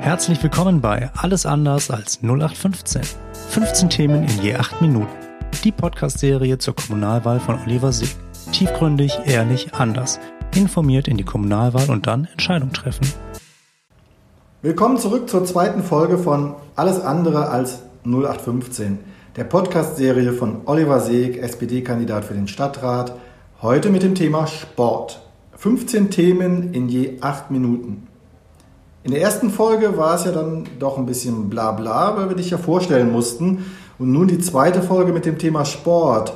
[0.00, 3.02] Herzlich willkommen bei Alles anders als 0815.
[3.50, 5.12] 15 Themen in je 8 Minuten.
[5.62, 8.16] Die Podcast-Serie zur Kommunalwahl von Oliver Sieg.
[8.50, 10.18] Tiefgründig, ehrlich, anders.
[10.56, 13.12] Informiert in die Kommunalwahl und dann Entscheidung treffen.
[14.62, 19.00] Willkommen zurück zur zweiten Folge von Alles andere als 0815.
[19.36, 23.16] Der Podcast-Serie von Oliver Seeg, SPD-Kandidat für den Stadtrat.
[23.60, 25.20] Heute mit dem Thema Sport.
[25.56, 28.06] 15 Themen in je 8 Minuten.
[29.02, 32.36] In der ersten Folge war es ja dann doch ein bisschen bla bla, weil wir
[32.36, 33.64] dich ja vorstellen mussten.
[33.98, 36.34] Und nun die zweite Folge mit dem Thema Sport.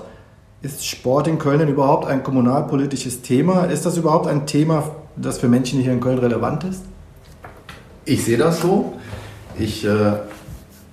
[0.62, 3.64] Ist Sport in Köln denn überhaupt ein kommunalpolitisches Thema?
[3.64, 6.82] Ist das überhaupt ein Thema, das für Menschen hier in Köln relevant ist?
[8.06, 8.94] Ich sehe das so.
[9.58, 9.88] Ich äh,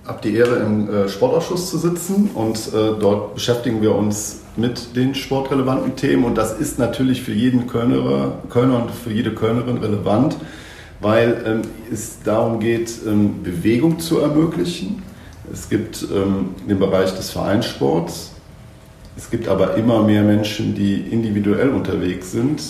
[0.06, 4.94] habe die Ehre, im äh, Sportausschuss zu sitzen und äh, dort beschäftigen wir uns mit
[4.94, 9.78] den sportrelevanten Themen und das ist natürlich für jeden Kölner, Kölner und für jede Kölnerin
[9.78, 10.36] relevant
[11.02, 15.02] weil ähm, es darum geht, ähm, Bewegung zu ermöglichen.
[15.52, 18.32] Es gibt ähm, den Bereich des Vereinssports.
[19.16, 22.62] Es gibt aber immer mehr Menschen, die individuell unterwegs sind.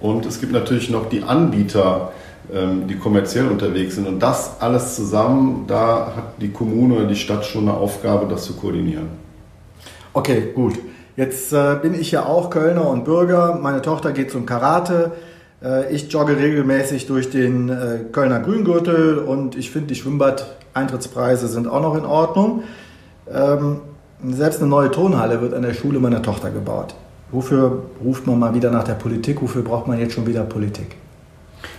[0.00, 2.12] Und es gibt natürlich noch die Anbieter,
[2.52, 4.08] ähm, die kommerziell unterwegs sind.
[4.08, 8.44] Und das alles zusammen, da hat die Kommune oder die Stadt schon eine Aufgabe, das
[8.44, 9.08] zu koordinieren.
[10.14, 10.74] Okay, gut.
[11.16, 13.58] Jetzt äh, bin ich ja auch Kölner und Bürger.
[13.62, 15.12] Meine Tochter geht zum Karate.
[15.64, 21.66] Äh, ich jogge regelmäßig durch den äh, Kölner Grüngürtel und ich finde, die Schwimmbad-Eintrittspreise sind
[21.66, 22.64] auch noch in Ordnung.
[23.32, 23.80] Ähm,
[24.26, 26.94] selbst eine neue Tonhalle wird an der Schule meiner Tochter gebaut.
[27.30, 29.42] Wofür ruft man mal wieder nach der Politik?
[29.42, 30.96] Wofür braucht man jetzt schon wieder Politik?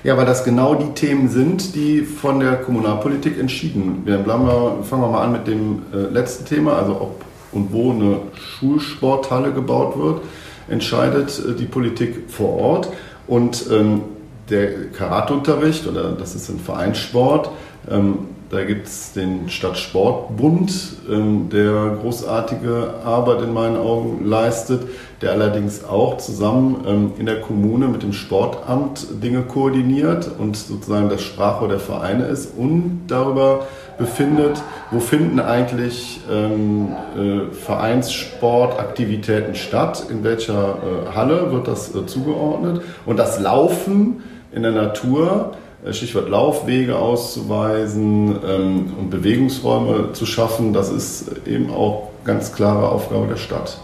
[0.03, 4.25] Ja, weil das genau die Themen sind, die von der Kommunalpolitik entschieden werden.
[4.25, 8.17] Wir, fangen wir mal an mit dem äh, letzten Thema, also ob und wo eine
[8.33, 10.21] Schulsporthalle gebaut wird,
[10.67, 12.89] entscheidet die Politik vor Ort.
[13.27, 14.01] Und ähm,
[14.49, 17.49] der Karateunterricht, oder das ist ein Vereinssport,
[17.89, 20.71] ähm, da gibt es den Stadtsportbund,
[21.09, 24.81] ähm, der großartige Arbeit in meinen Augen leistet,
[25.21, 31.09] der allerdings auch zusammen ähm, in der Kommune mit dem Sportamt Dinge koordiniert und sozusagen
[31.09, 33.65] das Sprachrohr der Vereine ist und darüber
[33.97, 34.61] befindet,
[34.91, 42.81] wo finden eigentlich ähm, äh, Vereinssportaktivitäten statt, in welcher äh, Halle wird das äh, zugeordnet?
[43.05, 45.53] Und das Laufen in der Natur,
[45.93, 53.27] Stichwort Laufwege auszuweisen ähm, und Bewegungsräume zu schaffen, das ist eben auch ganz klare Aufgabe
[53.27, 53.77] der Stadt.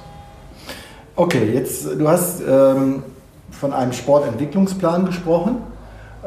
[1.15, 3.03] Okay, jetzt du hast ähm,
[3.51, 5.57] von einem Sportentwicklungsplan gesprochen.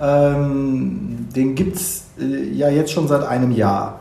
[0.01, 4.01] Ähm, den gibt es äh, ja jetzt schon seit einem Jahr.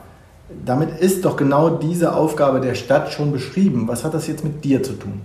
[0.65, 3.87] Damit ist doch genau diese Aufgabe der Stadt schon beschrieben.
[3.87, 5.21] Was hat das jetzt mit dir zu tun?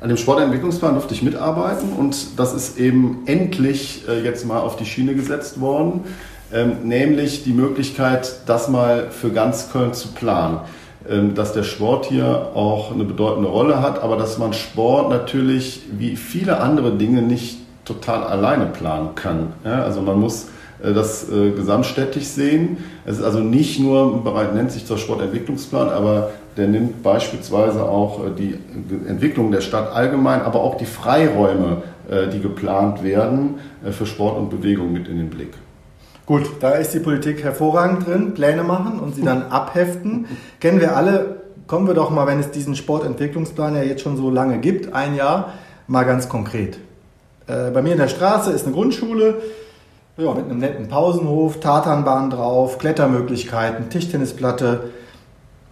[0.00, 4.76] An dem Sportentwicklungsplan durfte ich mitarbeiten und das ist eben endlich äh, jetzt mal auf
[4.76, 6.04] die Schiene gesetzt worden,
[6.52, 10.60] ähm, nämlich die Möglichkeit, das mal für ganz Köln zu planen.
[11.08, 15.82] Ähm, dass der Sport hier auch eine bedeutende Rolle hat, aber dass man Sport natürlich
[15.92, 19.54] wie viele andere Dinge nicht total alleine planen kann.
[19.64, 20.48] Also man muss
[20.82, 22.78] äh, das äh, gesamtstädtisch sehen.
[23.04, 26.30] Es ist also nicht nur ein nennt sich zwar Sportentwicklungsplan, aber
[26.60, 28.56] der nimmt beispielsweise auch äh, die
[29.08, 34.38] Entwicklung der Stadt allgemein, aber auch die Freiräume, äh, die geplant werden, äh, für Sport
[34.38, 35.54] und Bewegung mit in den Blick.
[36.26, 40.26] Gut, da ist die Politik hervorragend drin, Pläne machen und sie dann abheften.
[40.60, 44.30] Kennen wir alle, kommen wir doch mal, wenn es diesen Sportentwicklungsplan ja jetzt schon so
[44.30, 45.54] lange gibt, ein Jahr,
[45.88, 46.78] mal ganz konkret.
[47.46, 49.38] Bei mir in der Straße ist eine Grundschule
[50.16, 54.90] ja, mit einem netten Pausenhof, Tatanbahn drauf, Klettermöglichkeiten, Tischtennisplatte.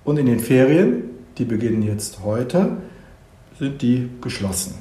[0.08, 1.02] Und in den Ferien,
[1.36, 2.78] die beginnen jetzt heute,
[3.58, 4.72] sind die geschlossen.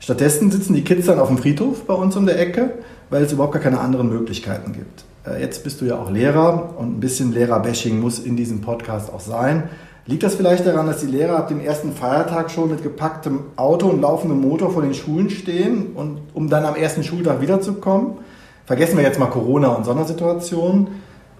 [0.00, 2.78] Stattdessen sitzen die Kids dann auf dem Friedhof bei uns um der Ecke,
[3.08, 5.04] weil es überhaupt gar keine anderen Möglichkeiten gibt.
[5.24, 9.12] Äh, jetzt bist du ja auch Lehrer und ein bisschen Lehrerbashing muss in diesem Podcast
[9.12, 9.70] auch sein.
[10.06, 13.86] Liegt das vielleicht daran, dass die Lehrer ab dem ersten Feiertag schon mit gepacktem Auto
[13.86, 18.14] und laufendem Motor vor den Schulen stehen und um dann am ersten Schultag wiederzukommen?
[18.66, 20.88] Vergessen wir jetzt mal Corona und Sondersituationen.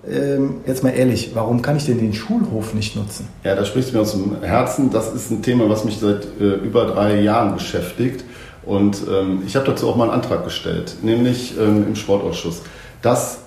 [0.08, 3.28] Ähm, jetzt mal ehrlich, warum kann ich denn den Schulhof nicht nutzen?
[3.44, 4.90] Ja, da sprichst du mir aus dem Herzen.
[4.90, 8.24] Das ist ein Thema, was mich seit äh, über drei Jahren beschäftigt.
[8.64, 12.62] Und ähm, ich habe dazu auch mal einen Antrag gestellt, nämlich ähm, im Sportausschuss,
[13.00, 13.38] dass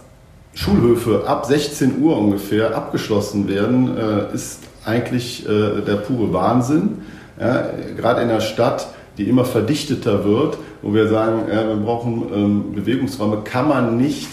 [0.54, 7.02] Schulhöfe ab 16 Uhr ungefähr abgeschlossen werden, äh, ist eigentlich äh, der pure Wahnsinn.
[7.40, 8.88] Ja, Gerade in der Stadt,
[9.18, 14.30] die immer verdichteter wird, wo wir sagen, ja, wir brauchen ähm, Bewegungsräume, kann man nicht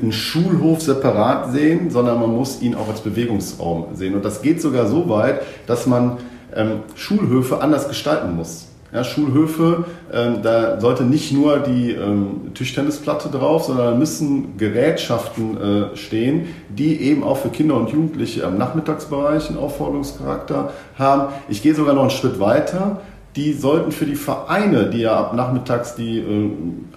[0.00, 4.14] einen Schulhof separat sehen, sondern man muss ihn auch als Bewegungsraum sehen.
[4.14, 6.18] Und das geht sogar so weit, dass man
[6.54, 8.68] ähm, Schulhöfe anders gestalten muss.
[8.90, 15.60] Ja, Schulhöfe, ähm, da sollte nicht nur die ähm, Tischtennisplatte drauf, sondern da müssen Gerätschaften
[15.60, 21.34] äh, stehen, die eben auch für Kinder und Jugendliche im Nachmittagsbereich einen Aufforderungscharakter haben.
[21.50, 23.02] Ich gehe sogar noch einen Schritt weiter.
[23.36, 26.50] Die sollten für die Vereine, die ja ab nachmittags die äh,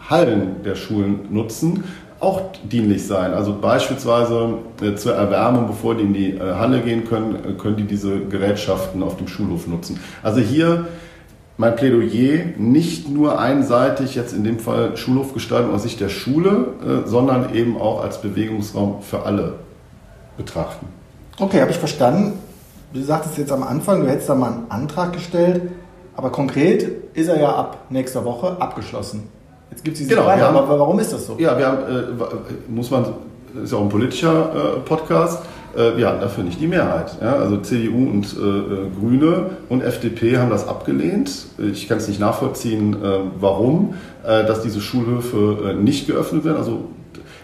[0.10, 1.84] Hallen der Schulen nutzen,
[2.22, 3.34] auch dienlich sein.
[3.34, 7.78] Also beispielsweise äh, zur Erwärmung, bevor die in die äh, Halle gehen können, äh, können
[7.78, 10.00] die diese Gerätschaften auf dem Schulhof nutzen.
[10.22, 10.88] Also hier
[11.58, 17.08] mein Plädoyer nicht nur einseitig jetzt in dem Fall Schulhofgestaltung aus Sicht der Schule, äh,
[17.08, 19.56] sondern eben auch als Bewegungsraum für alle
[20.38, 20.88] betrachten.
[21.40, 22.34] Okay, habe ich verstanden.
[22.94, 25.72] Du sagtest jetzt am Anfang, du hättest da mal einen Antrag gestellt,
[26.16, 29.28] aber konkret ist er ja ab nächster Woche abgeschlossen.
[29.72, 31.36] Jetzt gibt es diese Genau, Frage, haben- aber warum ist das so?
[31.40, 33.06] Ja, wir haben, äh, muss man,
[33.64, 35.44] ist ja auch ein politischer äh, Podcast,
[35.76, 37.18] äh, wir hatten dafür nicht die Mehrheit.
[37.22, 37.34] Ja?
[37.36, 41.32] Also CDU und äh, äh, Grüne und FDP haben das abgelehnt.
[41.58, 46.58] Ich kann es nicht nachvollziehen, äh, warum, dass diese Schulhöfe nicht geöffnet werden.
[46.58, 46.84] Also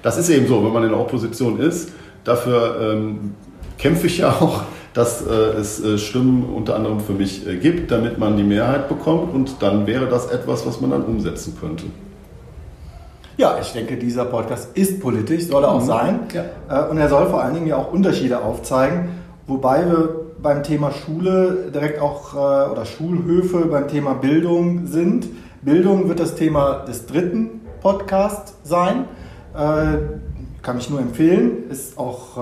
[0.03, 1.89] das ist eben so, wenn man in der Opposition ist.
[2.23, 3.33] Dafür ähm,
[3.79, 4.61] kämpfe ich ja auch,
[4.93, 8.89] dass äh, es äh, Stimmen unter anderem für mich äh, gibt, damit man die Mehrheit
[8.89, 9.33] bekommt.
[9.33, 11.85] Und dann wäre das etwas, was man dann umsetzen könnte.
[13.37, 15.85] Ja, ich denke, dieser Podcast ist politisch, soll er auch Mhm.
[15.85, 16.19] sein.
[16.33, 16.85] Ja.
[16.85, 19.09] Äh, Und er soll vor allen Dingen ja auch Unterschiede aufzeigen,
[19.45, 20.09] wobei wir
[20.41, 25.27] beim Thema Schule direkt auch äh, oder Schulhöfe beim Thema Bildung sind.
[25.61, 29.05] Bildung wird das Thema des dritten Podcasts sein.
[29.55, 29.97] Äh,
[30.63, 32.35] Kann ich nur empfehlen, ist auch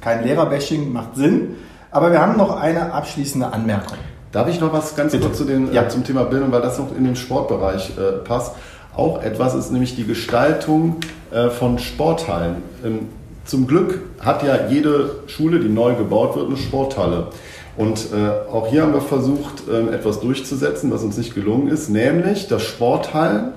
[0.00, 1.54] kein Lehrerbashing, macht Sinn.
[1.92, 3.98] Aber wir haben noch eine abschließende Anmerkung.
[4.32, 5.26] Darf ich noch was ganz Bitte.
[5.26, 5.88] kurz zu den, Ja.
[5.88, 8.56] zum Thema Bildung, weil das noch in den Sportbereich äh, passt.
[8.94, 10.96] Auch etwas ist nämlich die Gestaltung
[11.30, 12.56] äh, von Sporthallen.
[12.84, 13.08] Ähm,
[13.44, 17.28] zum Glück hat ja jede Schule, die neu gebaut wird, eine Sporthalle.
[17.76, 21.88] Und äh, auch hier haben wir versucht, ähm, etwas durchzusetzen, was uns nicht gelungen ist,
[21.88, 23.52] nämlich, dass Sporthallen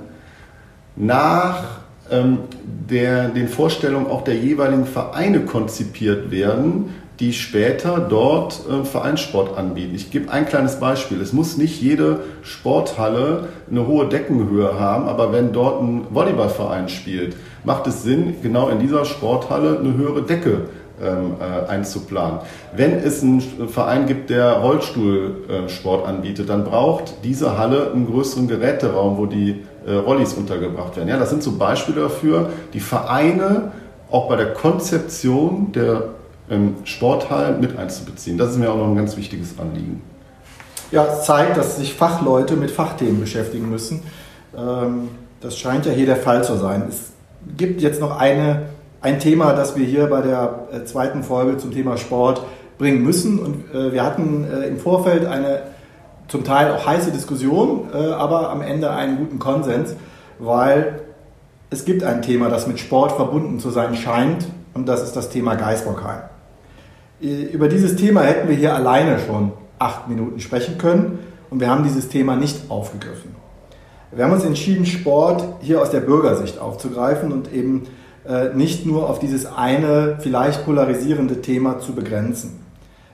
[0.96, 1.64] nach
[2.10, 2.40] ähm,
[2.90, 9.96] der, den Vorstellungen auch der jeweiligen Vereine konzipiert werden, die später dort äh, Vereinssport anbieten.
[9.96, 11.22] Ich gebe ein kleines Beispiel.
[11.22, 17.36] Es muss nicht jede Sporthalle eine hohe Deckenhöhe haben, aber wenn dort ein Volleyballverein spielt,
[17.64, 20.66] macht es Sinn, genau in dieser Sporthalle eine höhere Decke
[21.02, 22.40] ähm, äh, einzuplanen.
[22.76, 29.18] Wenn es einen Verein gibt, der Rollstuhlsport anbietet, dann braucht diese Halle einen größeren Geräteraum,
[29.18, 31.10] wo die äh, Rollis untergebracht werden.
[31.10, 33.72] Ja, das sind so Beispiele dafür, die Vereine
[34.10, 36.15] auch bei der Konzeption der
[36.84, 38.38] Sporthallen mit einzubeziehen.
[38.38, 40.02] Das ist mir auch noch ein ganz wichtiges Anliegen.
[40.92, 44.02] Ja, es zeigt, dass sich Fachleute mit Fachthemen beschäftigen müssen.
[44.56, 45.10] Ähm,
[45.42, 46.86] Das scheint ja hier der Fall zu sein.
[46.90, 47.12] Es
[47.58, 48.64] gibt jetzt noch eine,
[49.02, 52.42] ein Thema, das wir hier bei der äh, zweiten Folge zum Thema Sport
[52.80, 53.38] bringen müssen.
[53.38, 55.64] Und äh, wir hatten äh, im Vorfeld eine
[56.28, 59.96] zum Teil auch heiße Diskussion, aber am Ende einen guten Konsens,
[60.40, 61.02] weil
[61.70, 65.30] es gibt ein Thema, das mit Sport verbunden zu sein scheint, und das ist das
[65.30, 66.22] Thema Geisbockheim.
[67.26, 71.20] Über dieses Thema hätten wir hier alleine schon acht Minuten sprechen können
[71.50, 73.36] und wir haben dieses Thema nicht aufgegriffen.
[74.12, 77.88] Wir haben uns entschieden, Sport hier aus der Bürgersicht aufzugreifen und eben
[78.28, 82.60] äh, nicht nur auf dieses eine vielleicht polarisierende Thema zu begrenzen.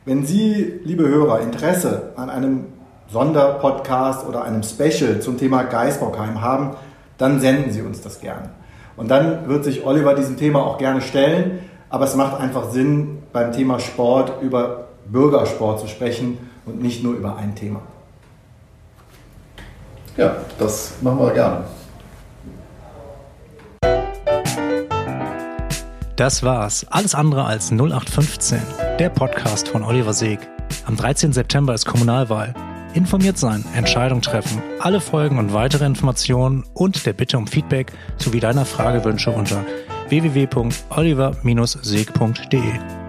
[0.03, 2.65] Wenn Sie, liebe Hörer, Interesse an einem
[3.09, 6.71] Sonderpodcast oder einem Special zum Thema Geisbockheim haben,
[7.17, 8.49] dann senden Sie uns das gerne.
[8.97, 11.59] Und dann wird sich Oliver diesem Thema auch gerne stellen.
[11.91, 17.15] Aber es macht einfach Sinn, beim Thema Sport über Bürgersport zu sprechen und nicht nur
[17.15, 17.81] über ein Thema.
[20.15, 21.65] Ja, das machen wir gerne.
[26.15, 26.85] Das war's.
[26.89, 28.61] Alles andere als 0815.
[28.97, 30.39] Der Podcast von Oliver Seeg.
[30.85, 31.33] Am 13.
[31.33, 32.53] September ist Kommunalwahl.
[32.93, 38.41] Informiert sein, Entscheidung treffen, alle Folgen und weitere Informationen und der Bitte um Feedback sowie
[38.41, 39.65] deiner Fragewünsche unter
[40.11, 43.00] www.oliver-seeg.de.